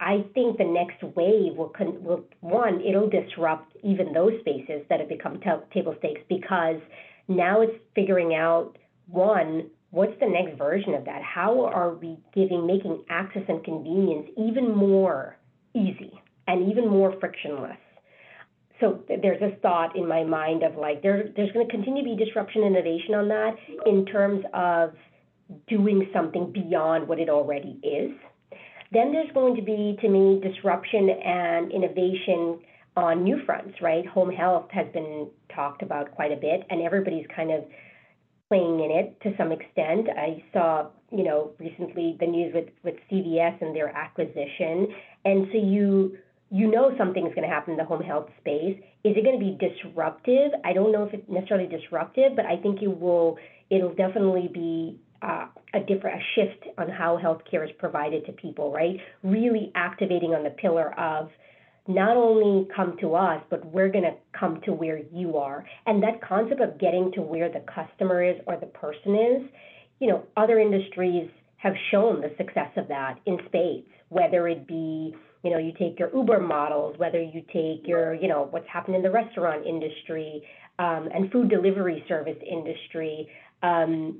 I 0.00 0.24
think 0.34 0.58
the 0.58 0.64
next 0.64 1.02
wave 1.14 1.56
will, 1.56 1.72
con- 1.76 2.02
will 2.02 2.24
one, 2.40 2.80
it'll 2.80 3.08
disrupt 3.08 3.76
even 3.84 4.12
those 4.12 4.32
spaces 4.40 4.82
that 4.88 5.00
have 5.00 5.08
become 5.08 5.40
t- 5.40 5.50
table 5.72 5.94
stakes 5.98 6.22
because 6.28 6.80
now 7.28 7.60
it's 7.60 7.74
figuring 7.94 8.34
out 8.34 8.76
one, 9.06 9.70
what's 9.92 10.18
the 10.20 10.26
next 10.26 10.58
version 10.58 10.94
of 10.94 11.04
that? 11.04 11.22
How 11.22 11.66
are 11.66 11.94
we 11.94 12.18
giving, 12.34 12.66
making 12.66 13.04
access 13.08 13.42
and 13.46 13.62
convenience 13.62 14.26
even 14.36 14.74
more 14.74 15.36
easy 15.74 16.12
and 16.48 16.68
even 16.68 16.88
more 16.88 17.14
frictionless? 17.20 17.76
So 18.80 19.04
there's 19.06 19.38
this 19.38 19.52
thought 19.62 19.94
in 19.94 20.08
my 20.08 20.24
mind 20.24 20.64
of 20.64 20.74
like 20.76 21.02
there, 21.02 21.28
there's 21.36 21.52
going 21.52 21.66
to 21.68 21.70
continue 21.70 22.02
to 22.02 22.16
be 22.16 22.24
disruption 22.24 22.64
and 22.64 22.74
innovation 22.74 23.14
on 23.14 23.28
that 23.28 23.54
in 23.86 24.04
terms 24.06 24.44
of 24.54 24.94
doing 25.68 26.08
something 26.12 26.50
beyond 26.52 27.06
what 27.06 27.20
it 27.20 27.28
already 27.28 27.78
is. 27.82 28.10
Then 28.92 29.12
there's 29.12 29.30
going 29.32 29.56
to 29.56 29.62
be, 29.62 29.96
to 30.00 30.08
me, 30.08 30.40
disruption 30.42 31.10
and 31.10 31.70
innovation 31.70 32.60
on 32.96 33.24
new 33.24 33.42
fronts, 33.46 33.74
right? 33.80 34.06
Home 34.06 34.30
health 34.30 34.68
has 34.70 34.86
been 34.92 35.28
talked 35.54 35.82
about 35.82 36.10
quite 36.14 36.32
a 36.32 36.36
bit, 36.36 36.66
and 36.68 36.82
everybody's 36.82 37.26
kind 37.34 37.50
of 37.50 37.64
playing 38.52 38.80
in 38.80 38.90
it 38.90 39.18
to 39.22 39.34
some 39.38 39.50
extent. 39.50 40.08
I 40.14 40.44
saw, 40.52 40.88
you 41.10 41.24
know, 41.24 41.52
recently 41.58 42.18
the 42.20 42.26
news 42.26 42.52
with, 42.54 42.68
with 42.84 42.96
CVS 43.10 43.62
and 43.62 43.74
their 43.74 43.88
acquisition. 43.88 44.88
And 45.24 45.46
so 45.50 45.58
you 45.58 46.18
you 46.50 46.70
know 46.70 46.94
something's 46.98 47.34
going 47.34 47.48
to 47.48 47.54
happen 47.54 47.72
in 47.72 47.78
the 47.78 47.84
home 47.84 48.02
health 48.02 48.28
space. 48.38 48.76
Is 49.04 49.16
it 49.16 49.24
going 49.24 49.40
to 49.40 49.42
be 49.42 49.56
disruptive? 49.58 50.52
I 50.66 50.74
don't 50.74 50.92
know 50.92 51.04
if 51.04 51.14
it's 51.14 51.26
necessarily 51.26 51.66
disruptive, 51.66 52.36
but 52.36 52.44
I 52.44 52.56
think 52.58 52.82
it 52.82 53.00
will. 53.00 53.38
It'll 53.70 53.94
definitely 53.94 54.50
be 54.52 55.00
uh, 55.22 55.46
a 55.72 55.80
different 55.80 56.20
a 56.20 56.24
shift 56.34 56.66
on 56.76 56.90
how 56.90 57.18
healthcare 57.18 57.64
is 57.64 57.70
provided 57.78 58.26
to 58.26 58.32
people. 58.32 58.70
Right, 58.70 58.98
really 59.22 59.72
activating 59.74 60.34
on 60.34 60.44
the 60.44 60.50
pillar 60.50 60.92
of 61.00 61.30
not 61.88 62.16
only 62.16 62.68
come 62.74 62.96
to 63.00 63.14
us, 63.14 63.42
but 63.50 63.64
we're 63.64 63.88
going 63.88 64.04
to 64.04 64.14
come 64.38 64.60
to 64.64 64.72
where 64.72 65.00
you 65.12 65.36
are. 65.36 65.64
And 65.86 66.02
that 66.02 66.22
concept 66.22 66.60
of 66.60 66.78
getting 66.78 67.10
to 67.12 67.22
where 67.22 67.50
the 67.50 67.64
customer 67.72 68.22
is 68.22 68.36
or 68.46 68.56
the 68.56 68.66
person 68.66 69.14
is, 69.14 69.50
you 69.98 70.08
know, 70.08 70.24
other 70.36 70.58
industries 70.58 71.28
have 71.56 71.74
shown 71.90 72.20
the 72.20 72.32
success 72.36 72.70
of 72.76 72.88
that 72.88 73.18
in 73.26 73.38
spades, 73.46 73.86
whether 74.08 74.48
it 74.48 74.66
be, 74.66 75.14
you 75.42 75.50
know, 75.50 75.58
you 75.58 75.72
take 75.78 75.98
your 75.98 76.14
Uber 76.14 76.40
models, 76.40 76.96
whether 76.98 77.20
you 77.20 77.42
take 77.52 77.86
your, 77.86 78.14
you 78.14 78.28
know, 78.28 78.46
what's 78.50 78.68
happened 78.68 78.96
in 78.96 79.02
the 79.02 79.10
restaurant 79.10 79.66
industry 79.66 80.42
um, 80.78 81.08
and 81.12 81.30
food 81.30 81.48
delivery 81.48 82.04
service 82.08 82.38
industry, 82.48 83.28
um, 83.62 84.18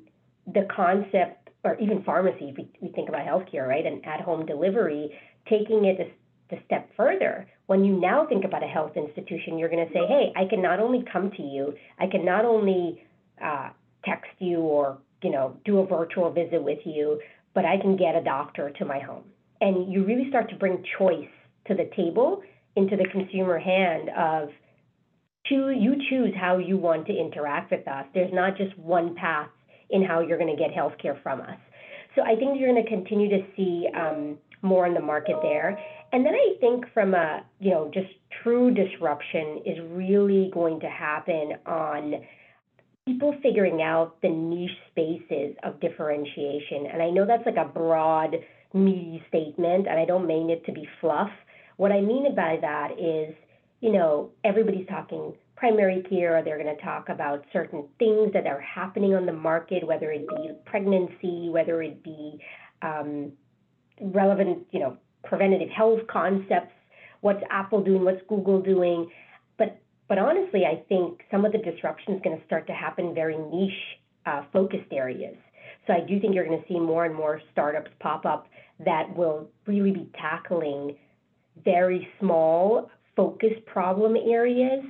the 0.52 0.66
concept, 0.74 1.50
or 1.64 1.76
even 1.78 2.02
pharmacy, 2.02 2.48
if 2.50 2.56
we, 2.56 2.68
we 2.80 2.88
think 2.88 3.08
about 3.08 3.24
healthcare, 3.24 3.68
right, 3.68 3.86
and 3.86 4.04
at 4.04 4.20
home 4.20 4.44
delivery, 4.46 5.16
taking 5.48 5.84
it 5.84 6.12
the 6.52 6.58
step 6.66 6.88
further. 6.96 7.46
When 7.66 7.84
you 7.84 7.98
now 7.98 8.26
think 8.26 8.44
about 8.44 8.62
a 8.62 8.66
health 8.66 8.92
institution, 8.96 9.58
you're 9.58 9.68
going 9.68 9.86
to 9.86 9.92
say, 9.92 10.06
hey, 10.06 10.32
I 10.36 10.44
can 10.48 10.62
not 10.62 10.78
only 10.78 11.04
come 11.10 11.30
to 11.32 11.42
you, 11.42 11.74
I 11.98 12.06
can 12.06 12.24
not 12.24 12.44
only 12.44 13.02
uh, 13.42 13.70
text 14.04 14.30
you 14.38 14.60
or 14.60 14.98
you 15.22 15.30
know 15.30 15.56
do 15.64 15.78
a 15.78 15.86
virtual 15.86 16.30
visit 16.30 16.62
with 16.62 16.80
you, 16.84 17.20
but 17.54 17.64
I 17.64 17.78
can 17.80 17.96
get 17.96 18.14
a 18.14 18.22
doctor 18.22 18.70
to 18.70 18.84
my 18.84 19.00
home. 19.00 19.24
And 19.60 19.92
you 19.92 20.04
really 20.04 20.28
start 20.28 20.50
to 20.50 20.56
bring 20.56 20.84
choice 20.98 21.32
to 21.66 21.74
the 21.74 21.90
table 21.96 22.42
into 22.76 22.96
the 22.96 23.06
consumer 23.10 23.58
hand 23.58 24.10
of 24.16 24.50
choose, 25.46 25.76
you 25.78 25.94
choose 26.10 26.34
how 26.38 26.58
you 26.58 26.76
want 26.76 27.06
to 27.06 27.12
interact 27.12 27.70
with 27.70 27.86
us. 27.88 28.06
There's 28.14 28.32
not 28.32 28.56
just 28.56 28.76
one 28.78 29.14
path 29.14 29.48
in 29.90 30.04
how 30.04 30.20
you're 30.20 30.38
going 30.38 30.54
to 30.54 30.60
get 30.60 30.72
healthcare 30.72 31.20
from 31.22 31.40
us. 31.40 31.58
So 32.14 32.22
I 32.22 32.36
think 32.36 32.58
you're 32.58 32.72
going 32.72 32.82
to 32.82 32.88
continue 32.88 33.28
to 33.30 33.42
see 33.56 33.86
um, 33.94 34.38
more 34.62 34.86
in 34.86 34.94
the 34.94 35.00
market 35.00 35.36
there. 35.42 35.78
And 36.12 36.24
then 36.24 36.34
I 36.34 36.54
think 36.60 36.84
from 36.94 37.14
a, 37.14 37.44
you 37.58 37.70
know, 37.70 37.90
just 37.92 38.08
true 38.42 38.72
disruption 38.72 39.62
is 39.66 39.78
really 39.90 40.50
going 40.52 40.80
to 40.80 40.88
happen 40.88 41.54
on 41.66 42.14
people 43.06 43.34
figuring 43.42 43.82
out 43.82 44.20
the 44.22 44.28
niche 44.28 44.70
spaces 44.90 45.56
of 45.64 45.80
differentiation. 45.80 46.86
And 46.92 47.02
I 47.02 47.10
know 47.10 47.26
that's 47.26 47.44
like 47.44 47.56
a 47.56 47.68
broad, 47.68 48.36
meaty 48.74 49.22
statement, 49.28 49.86
and 49.88 49.98
I 49.98 50.04
don't 50.04 50.26
mean 50.26 50.50
it 50.50 50.64
to 50.66 50.72
be 50.72 50.88
fluff. 51.00 51.30
What 51.76 51.92
I 51.92 52.00
mean 52.00 52.34
by 52.34 52.58
that 52.60 52.92
is, 52.92 53.34
you 53.80 53.92
know, 53.92 54.30
everybody's 54.44 54.86
talking 54.86 55.34
primary 55.56 56.02
care, 56.08 56.38
or 56.38 56.42
they're 56.42 56.62
going 56.62 56.74
to 56.74 56.82
talk 56.82 57.08
about 57.08 57.44
certain 57.52 57.84
things 57.98 58.32
that 58.32 58.46
are 58.46 58.60
happening 58.60 59.14
on 59.14 59.26
the 59.26 59.32
market, 59.32 59.86
whether 59.86 60.10
it 60.10 60.28
be 60.28 60.50
pregnancy, 60.64 61.48
whether 61.50 61.82
it 61.82 62.02
be 62.02 62.38
um, 62.82 63.32
relevant, 64.02 64.66
you 64.70 64.80
know, 64.80 64.96
preventative 65.24 65.70
health 65.70 66.00
concepts, 66.08 66.72
what's 67.20 67.42
Apple 67.50 67.82
doing, 67.82 68.04
what's 68.04 68.20
Google 68.28 68.60
doing. 68.60 69.10
But 69.58 69.80
but 70.08 70.18
honestly, 70.18 70.64
I 70.64 70.82
think 70.88 71.22
some 71.30 71.44
of 71.44 71.52
the 71.52 71.58
disruption 71.58 72.14
is 72.14 72.20
going 72.22 72.38
to 72.38 72.44
start 72.44 72.66
to 72.66 72.72
happen 72.72 73.14
very 73.14 73.36
niche 73.36 73.72
uh, 74.26 74.42
focused 74.52 74.92
areas. 74.92 75.36
So 75.86 75.92
I 75.92 76.00
do 76.00 76.20
think 76.20 76.34
you're 76.34 76.46
going 76.46 76.60
to 76.60 76.68
see 76.68 76.78
more 76.78 77.04
and 77.04 77.14
more 77.14 77.40
startups 77.52 77.90
pop 77.98 78.24
up 78.24 78.46
that 78.84 79.14
will 79.16 79.48
really 79.66 79.90
be 79.90 80.08
tackling 80.20 80.96
very 81.64 82.08
small 82.20 82.90
focused 83.16 83.64
problem 83.66 84.16
areas 84.16 84.84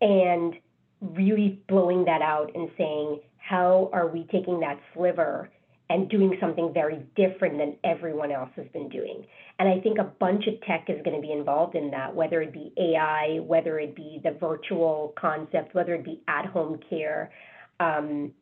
and 0.00 0.54
really 1.00 1.60
blowing 1.68 2.04
that 2.04 2.22
out 2.22 2.50
and 2.54 2.70
saying, 2.76 3.20
how 3.38 3.90
are 3.92 4.06
we 4.06 4.24
taking 4.30 4.60
that 4.60 4.78
sliver 4.94 5.50
and 5.90 6.08
doing 6.08 6.36
something 6.40 6.72
very 6.72 7.04
different 7.16 7.58
than 7.58 7.76
everyone 7.82 8.30
else 8.30 8.48
has 8.54 8.66
been 8.72 8.88
doing. 8.88 9.26
And 9.58 9.68
I 9.68 9.80
think 9.80 9.98
a 9.98 10.04
bunch 10.04 10.46
of 10.46 10.54
tech 10.62 10.86
is 10.88 11.02
going 11.04 11.20
to 11.20 11.20
be 11.20 11.32
involved 11.32 11.74
in 11.74 11.90
that, 11.90 12.14
whether 12.14 12.40
it 12.40 12.52
be 12.52 12.72
AI, 12.78 13.40
whether 13.40 13.80
it 13.80 13.96
be 13.96 14.20
the 14.22 14.30
virtual 14.38 15.12
concept, 15.20 15.74
whether 15.74 15.92
it 15.94 16.04
be 16.04 16.22
at 16.28 16.46
home 16.46 16.78
care. 16.88 17.32
Um, 17.80 18.32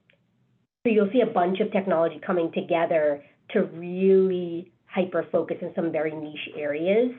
so 0.86 0.92
you'll 0.92 1.10
see 1.10 1.22
a 1.22 1.32
bunch 1.32 1.60
of 1.60 1.72
technology 1.72 2.20
coming 2.24 2.52
together 2.52 3.24
to 3.52 3.62
really 3.62 4.70
hyper 4.84 5.26
focus 5.32 5.56
in 5.62 5.72
some 5.74 5.90
very 5.90 6.14
niche 6.14 6.50
areas, 6.54 7.12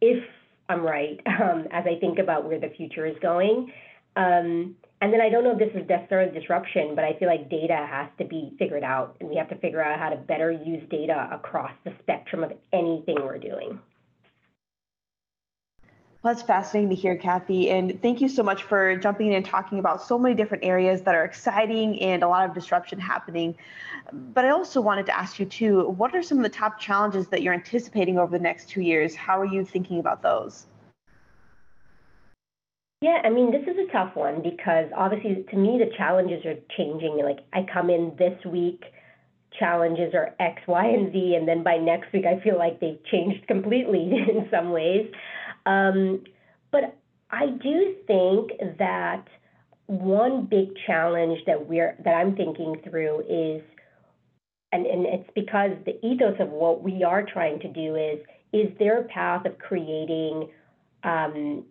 if 0.00 0.22
I'm 0.68 0.82
right, 0.82 1.20
um, 1.40 1.66
as 1.70 1.84
I 1.86 2.00
think 2.00 2.18
about 2.18 2.44
where 2.44 2.58
the 2.58 2.70
future 2.76 3.06
is 3.06 3.16
going. 3.22 3.72
Um, 4.16 4.74
and 5.00 5.12
then 5.12 5.20
I 5.20 5.28
don't 5.28 5.44
know 5.44 5.52
if 5.52 5.58
this 5.58 5.74
is 5.74 5.88
necessarily 5.88 6.38
disruption, 6.38 6.94
but 6.94 7.04
I 7.04 7.18
feel 7.18 7.28
like 7.28 7.50
data 7.50 7.76
has 7.76 8.08
to 8.18 8.24
be 8.24 8.54
figured 8.58 8.82
out, 8.82 9.16
and 9.20 9.28
we 9.28 9.36
have 9.36 9.48
to 9.50 9.56
figure 9.56 9.82
out 9.82 9.98
how 9.98 10.08
to 10.08 10.16
better 10.16 10.50
use 10.50 10.82
data 10.88 11.28
across 11.30 11.72
the 11.84 11.92
spectrum 12.02 12.42
of 12.42 12.52
anything 12.72 13.16
we're 13.16 13.38
doing. 13.38 13.78
Well, 16.22 16.34
that's 16.34 16.44
fascinating 16.44 16.90
to 16.90 16.96
hear, 16.96 17.14
Kathy. 17.14 17.70
And 17.70 18.02
thank 18.02 18.20
you 18.20 18.28
so 18.28 18.42
much 18.42 18.64
for 18.64 18.96
jumping 18.96 19.28
in 19.28 19.34
and 19.34 19.44
talking 19.44 19.78
about 19.78 20.02
so 20.02 20.18
many 20.18 20.34
different 20.34 20.64
areas 20.64 21.02
that 21.02 21.14
are 21.14 21.24
exciting 21.24 22.00
and 22.00 22.24
a 22.24 22.28
lot 22.28 22.48
of 22.48 22.54
disruption 22.54 22.98
happening. 22.98 23.54
But 24.12 24.44
I 24.44 24.50
also 24.50 24.80
wanted 24.80 25.06
to 25.06 25.16
ask 25.16 25.38
you, 25.38 25.46
too, 25.46 25.90
what 25.90 26.16
are 26.16 26.22
some 26.22 26.38
of 26.38 26.42
the 26.42 26.50
top 26.50 26.80
challenges 26.80 27.28
that 27.28 27.42
you're 27.42 27.54
anticipating 27.54 28.18
over 28.18 28.36
the 28.36 28.42
next 28.42 28.68
two 28.68 28.80
years? 28.80 29.14
How 29.14 29.38
are 29.38 29.44
you 29.44 29.64
thinking 29.64 30.00
about 30.00 30.22
those? 30.22 30.66
Yeah, 33.02 33.20
I 33.24 33.28
mean, 33.28 33.50
this 33.50 33.62
is 33.62 33.76
a 33.76 33.92
tough 33.92 34.16
one 34.16 34.42
because 34.42 34.86
obviously, 34.96 35.44
to 35.50 35.56
me, 35.56 35.78
the 35.78 35.94
challenges 35.96 36.44
are 36.46 36.56
changing. 36.76 37.20
Like, 37.22 37.40
I 37.52 37.66
come 37.70 37.90
in 37.90 38.14
this 38.18 38.42
week, 38.46 38.82
challenges 39.58 40.14
are 40.14 40.34
X, 40.40 40.62
Y, 40.66 40.86
and 40.86 41.12
Z, 41.12 41.34
and 41.38 41.46
then 41.46 41.62
by 41.62 41.76
next 41.76 42.12
week, 42.12 42.24
I 42.24 42.42
feel 42.42 42.56
like 42.58 42.80
they've 42.80 43.02
changed 43.10 43.46
completely 43.46 44.00
in 44.28 44.48
some 44.50 44.70
ways. 44.70 45.10
Um, 45.66 46.24
but 46.72 46.96
I 47.30 47.46
do 47.62 47.96
think 48.06 48.52
that 48.78 49.24
one 49.86 50.46
big 50.46 50.68
challenge 50.86 51.40
that 51.46 51.68
we're 51.68 51.96
that 52.02 52.14
I'm 52.14 52.34
thinking 52.34 52.76
through 52.88 53.20
is, 53.20 53.62
and, 54.72 54.86
and 54.86 55.04
it's 55.06 55.30
because 55.34 55.72
the 55.84 56.04
ethos 56.04 56.36
of 56.40 56.48
what 56.48 56.82
we 56.82 57.04
are 57.04 57.24
trying 57.24 57.60
to 57.60 57.68
do 57.68 57.94
is, 57.94 58.20
is 58.54 58.68
there 58.78 59.00
a 59.00 59.04
path 59.04 59.44
of 59.44 59.58
creating 59.58 60.48
um, 61.04 61.64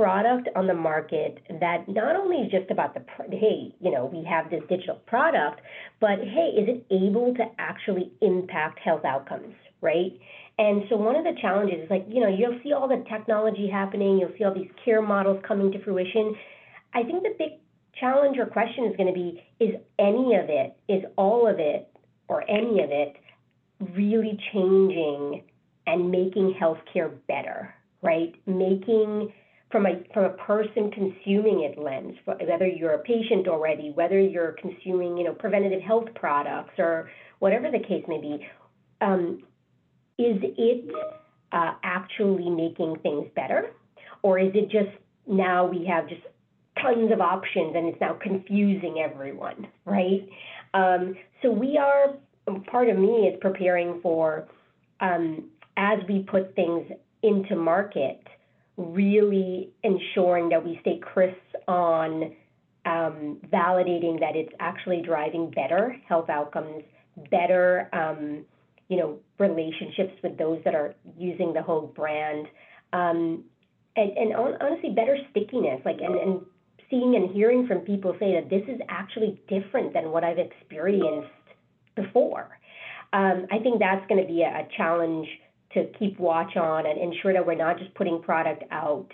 product 0.00 0.48
on 0.56 0.66
the 0.66 0.74
market 0.74 1.42
that 1.60 1.86
not 1.86 2.16
only 2.16 2.38
is 2.38 2.50
just 2.50 2.70
about 2.70 2.94
the 2.94 3.02
hey 3.30 3.70
you 3.80 3.90
know 3.90 4.06
we 4.06 4.24
have 4.24 4.48
this 4.50 4.62
digital 4.66 4.96
product 5.06 5.60
but 6.00 6.18
hey 6.20 6.48
is 6.56 6.68
it 6.68 6.86
able 6.90 7.34
to 7.34 7.44
actually 7.58 8.10
impact 8.22 8.78
health 8.78 9.04
outcomes 9.04 9.54
right? 9.82 10.12
And 10.58 10.82
so 10.90 10.96
one 10.96 11.16
of 11.16 11.24
the 11.24 11.32
challenges 11.40 11.84
is 11.84 11.90
like 11.90 12.06
you 12.08 12.20
know 12.20 12.28
you'll 12.28 12.58
see 12.62 12.72
all 12.72 12.88
the 12.88 13.04
technology 13.10 13.68
happening 13.70 14.18
you'll 14.18 14.32
see 14.38 14.44
all 14.44 14.54
these 14.54 14.70
care 14.84 15.02
models 15.02 15.42
coming 15.46 15.70
to 15.72 15.82
fruition. 15.84 16.34
I 16.94 17.02
think 17.02 17.22
the 17.22 17.34
big 17.38 17.52
challenge 17.98 18.38
or 18.38 18.46
question 18.46 18.86
is 18.86 18.96
going 18.96 19.08
to 19.08 19.14
be 19.14 19.42
is 19.58 19.74
any 19.98 20.34
of 20.36 20.48
it 20.48 20.76
is 20.88 21.04
all 21.16 21.46
of 21.46 21.58
it 21.58 21.88
or 22.28 22.42
any 22.48 22.82
of 22.82 22.90
it 22.90 23.16
really 23.94 24.38
changing 24.52 25.44
and 25.86 26.10
making 26.10 26.54
healthcare 26.58 27.10
better 27.26 27.74
right? 28.02 28.34
Making 28.46 29.32
from 29.70 29.86
a 29.86 30.02
from 30.12 30.24
a 30.24 30.30
person 30.30 30.90
consuming 30.90 31.62
it 31.62 31.78
lens, 31.78 32.16
whether 32.24 32.66
you're 32.66 32.94
a 32.94 32.98
patient 32.98 33.46
already, 33.48 33.92
whether 33.94 34.18
you're 34.18 34.52
consuming 34.60 35.16
you 35.16 35.24
know 35.24 35.32
preventative 35.32 35.80
health 35.80 36.08
products 36.14 36.74
or 36.78 37.10
whatever 37.38 37.70
the 37.70 37.78
case 37.78 38.04
may 38.08 38.20
be, 38.20 38.46
um, 39.00 39.42
is 40.18 40.38
it 40.42 40.90
uh, 41.52 41.72
actually 41.82 42.50
making 42.50 42.96
things 43.02 43.26
better, 43.34 43.70
or 44.22 44.38
is 44.38 44.50
it 44.54 44.70
just 44.70 44.90
now 45.26 45.66
we 45.66 45.86
have 45.86 46.08
just 46.08 46.22
tons 46.82 47.12
of 47.12 47.20
options 47.20 47.74
and 47.76 47.86
it's 47.86 48.00
now 48.00 48.14
confusing 48.20 48.98
everyone, 48.98 49.68
right? 49.84 50.28
Um, 50.74 51.16
so 51.42 51.50
we 51.50 51.78
are 51.78 52.14
part 52.70 52.88
of 52.88 52.98
me 52.98 53.28
is 53.28 53.38
preparing 53.40 54.00
for 54.02 54.48
um, 55.00 55.50
as 55.76 55.98
we 56.08 56.20
put 56.20 56.54
things 56.54 56.90
into 57.22 57.56
market 57.56 58.22
really 58.80 59.70
ensuring 59.82 60.48
that 60.50 60.64
we 60.64 60.78
stay 60.80 60.98
crisp 60.98 61.36
on 61.68 62.34
um, 62.86 63.38
validating 63.52 64.20
that 64.20 64.34
it's 64.34 64.52
actually 64.58 65.02
driving 65.02 65.50
better 65.50 65.96
health 66.08 66.30
outcomes, 66.30 66.82
better, 67.30 67.88
um, 67.92 68.44
you 68.88 68.96
know, 68.96 69.18
relationships 69.38 70.14
with 70.22 70.38
those 70.38 70.60
that 70.64 70.74
are 70.74 70.94
using 71.18 71.52
the 71.52 71.62
Hoag 71.62 71.94
brand, 71.94 72.46
um, 72.92 73.44
and, 73.96 74.10
and 74.16 74.34
honestly, 74.34 74.90
better 74.90 75.16
stickiness. 75.30 75.80
Like, 75.84 75.98
and, 76.00 76.14
and 76.16 76.40
seeing 76.88 77.14
and 77.16 77.30
hearing 77.34 77.66
from 77.66 77.80
people 77.80 78.16
say 78.18 78.34
that 78.34 78.48
this 78.48 78.62
is 78.66 78.80
actually 78.88 79.40
different 79.48 79.92
than 79.92 80.10
what 80.10 80.24
I've 80.24 80.38
experienced 80.38 81.28
before. 81.94 82.48
Um, 83.12 83.46
I 83.50 83.58
think 83.58 83.80
that's 83.80 84.06
going 84.08 84.20
to 84.22 84.26
be 84.26 84.42
a, 84.42 84.46
a 84.46 84.68
challenge 84.76 85.28
to 85.74 85.86
keep 85.98 86.18
watch 86.18 86.56
on 86.56 86.86
and 86.86 86.98
ensure 87.00 87.32
that 87.32 87.46
we're 87.46 87.54
not 87.54 87.78
just 87.78 87.94
putting 87.94 88.20
product 88.22 88.64
out 88.70 89.06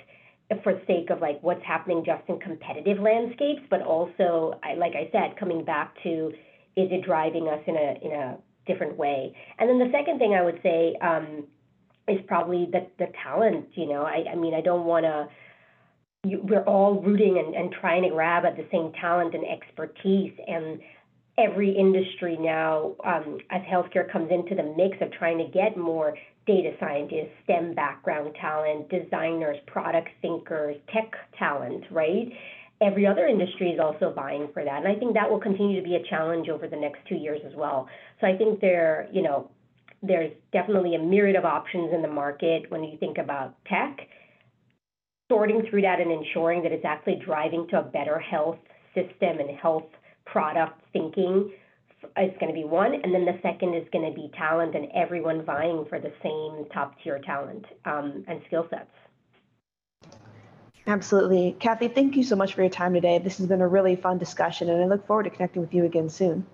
for 0.62 0.75
the 0.75 0.80
sake 0.86 1.10
of 1.10 1.20
like 1.20 1.42
what's 1.42 1.64
happening 1.64 2.04
just 2.04 2.22
in 2.28 2.38
competitive 2.38 2.98
landscapes, 2.98 3.62
but 3.68 3.82
also, 3.82 4.58
I, 4.62 4.75
like 4.75 4.92
I 4.94 5.08
said, 5.12 5.36
coming 5.38 5.64
back 5.64 5.94
to 6.04 6.32
is 6.76 6.88
it 6.92 7.04
driving 7.04 7.48
us 7.48 7.60
in 7.66 7.76
a 7.76 7.98
in 8.02 8.12
a 8.12 8.38
different 8.66 8.96
way? 8.96 9.34
And 9.58 9.68
then 9.68 9.78
the 9.78 9.90
second 9.90 10.18
thing 10.18 10.34
I 10.34 10.42
would 10.42 10.60
say 10.62 10.94
um, 11.00 11.44
is 12.06 12.20
probably 12.26 12.68
the 12.70 12.86
the 12.98 13.10
talent. 13.25 13.66
You 13.75 13.88
know, 13.88 14.02
I, 14.02 14.25
I 14.32 14.36
mean, 14.36 14.54
I 14.54 14.60
don't 14.60 14.84
want 14.84 15.04
to. 15.04 15.28
We're 16.25 16.64
all 16.64 17.00
rooting 17.00 17.38
and, 17.38 17.54
and 17.54 17.72
trying 17.80 18.02
to 18.02 18.08
grab 18.08 18.44
at 18.44 18.56
the 18.56 18.66
same 18.72 18.92
talent 19.00 19.34
and 19.34 19.44
expertise, 19.46 20.32
and 20.46 20.80
every 21.38 21.70
industry 21.70 22.36
now, 22.38 22.94
um, 23.04 23.38
as 23.50 23.62
healthcare 23.62 24.10
comes 24.10 24.30
into 24.30 24.54
the 24.54 24.62
mix 24.62 24.96
of 25.00 25.12
trying 25.12 25.38
to 25.38 25.44
get 25.52 25.76
more 25.76 26.16
data 26.46 26.72
scientists, 26.80 27.32
STEM 27.44 27.74
background 27.74 28.34
talent, 28.40 28.88
designers, 28.88 29.56
product 29.66 30.08
thinkers, 30.22 30.76
tech 30.92 31.12
talent, 31.38 31.84
right? 31.90 32.28
Every 32.80 33.06
other 33.06 33.26
industry 33.26 33.70
is 33.70 33.80
also 33.80 34.12
vying 34.12 34.48
for 34.52 34.64
that. 34.64 34.84
And 34.84 34.88
I 34.88 34.94
think 34.98 35.14
that 35.14 35.28
will 35.28 35.40
continue 35.40 35.80
to 35.80 35.86
be 35.86 35.96
a 35.96 36.02
challenge 36.08 36.48
over 36.48 36.68
the 36.68 36.76
next 36.76 37.00
two 37.08 37.16
years 37.16 37.40
as 37.46 37.52
well. 37.54 37.88
So 38.20 38.26
I 38.26 38.36
think 38.36 38.60
there, 38.60 39.08
you 39.12 39.22
know, 39.22 39.50
there's 40.02 40.32
definitely 40.52 40.94
a 40.94 40.98
myriad 40.98 41.36
of 41.36 41.44
options 41.44 41.92
in 41.92 42.02
the 42.02 42.08
market 42.08 42.70
when 42.70 42.84
you 42.84 42.96
think 42.98 43.18
about 43.18 43.56
tech. 43.66 43.96
Sorting 45.30 45.66
through 45.68 45.82
that 45.82 46.00
and 46.00 46.12
ensuring 46.12 46.62
that 46.62 46.70
it's 46.70 46.84
actually 46.84 47.20
driving 47.24 47.66
to 47.70 47.80
a 47.80 47.82
better 47.82 48.18
health 48.18 48.58
system 48.94 49.40
and 49.40 49.58
health 49.58 49.86
product 50.26 50.80
thinking 50.92 51.50
is 52.02 52.33
going 52.38 52.49
to 52.49 52.52
be 52.52 52.64
one, 52.64 52.95
and 52.95 53.14
then 53.14 53.25
the 53.25 53.38
second 53.42 53.75
is 53.75 53.87
going 53.92 54.09
to 54.09 54.14
be 54.14 54.30
talent 54.37 54.75
and 54.75 54.88
everyone 54.95 55.45
vying 55.45 55.85
for 55.88 55.99
the 55.99 56.12
same 56.23 56.66
top 56.73 56.95
tier 57.02 57.18
talent 57.25 57.64
um, 57.85 58.25
and 58.28 58.42
skill 58.47 58.66
sets. 58.71 58.90
Absolutely. 60.87 61.56
Kathy, 61.59 61.88
thank 61.88 62.16
you 62.16 62.23
so 62.23 62.37
much 62.37 62.54
for 62.54 62.61
your 62.61 62.71
time 62.71 62.95
today. 62.95 63.18
This 63.18 63.38
has 63.38 63.47
been 63.47 63.61
a 63.61 63.66
really 63.66 63.97
fun 63.97 64.18
discussion, 64.18 64.71
and 64.71 64.83
I 64.83 64.87
look 64.87 65.06
forward 65.06 65.25
to 65.25 65.30
connecting 65.30 65.62
with 65.62 65.75
you 65.75 65.85
again 65.85 66.09
soon. 66.09 66.47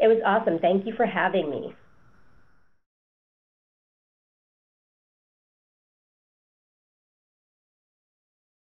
It 0.00 0.08
was 0.08 0.18
awesome. 0.24 0.58
Thank 0.58 0.86
you 0.86 0.94
for 0.94 1.06
having 1.06 1.50
me. 1.50 1.74